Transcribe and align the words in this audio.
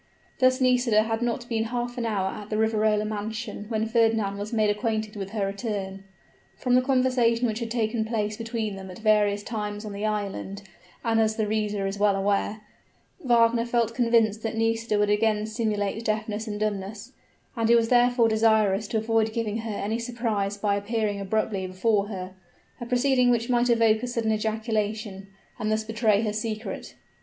Thus 0.39 0.59
Nisida 0.59 1.03
had 1.03 1.21
not 1.21 1.47
been 1.47 1.65
half 1.65 1.95
an 1.95 2.07
hour 2.07 2.31
at 2.41 2.49
the 2.49 2.57
Riverola 2.57 3.05
mansion 3.05 3.65
when 3.69 3.85
Fernand 3.85 4.39
was 4.39 4.51
made 4.51 4.71
acquainted 4.71 5.15
with 5.15 5.29
her 5.29 5.45
return. 5.45 6.03
From 6.57 6.73
the 6.73 6.81
conversation 6.81 7.45
which 7.45 7.59
had 7.59 7.69
taken 7.69 8.03
place 8.03 8.35
between 8.35 8.77
them 8.77 8.89
at 8.89 8.97
various 8.97 9.43
times 9.43 9.85
on 9.85 9.93
the 9.93 10.07
island, 10.07 10.63
and 11.05 11.19
as 11.19 11.35
the 11.35 11.45
reader 11.45 11.85
is 11.85 11.99
well 11.99 12.15
aware, 12.15 12.61
Wagner 13.23 13.63
felt 13.63 13.93
convinced 13.93 14.41
that 14.41 14.55
Nisida 14.57 14.97
would 14.97 15.11
again 15.11 15.45
simulate 15.45 16.03
deafness 16.03 16.47
and 16.47 16.59
dumbness; 16.59 17.11
and 17.55 17.69
he 17.69 17.75
was 17.75 17.89
therefore 17.89 18.27
desirous 18.27 18.87
to 18.87 18.97
avoid 18.97 19.31
giving 19.33 19.57
her 19.59 19.71
any 19.77 19.99
surprise 19.99 20.57
by 20.57 20.73
appearing 20.77 21.19
abruptly 21.19 21.67
before 21.67 22.07
her 22.07 22.33
a 22.81 22.87
proceeding 22.87 23.29
which 23.29 23.51
might 23.51 23.69
evoke 23.69 24.01
a 24.01 24.07
sudden 24.07 24.31
ejaculation, 24.31 25.27
and 25.59 25.71
thus 25.71 25.83
betray 25.83 26.23
her 26.23 26.33
secret. 26.33 26.95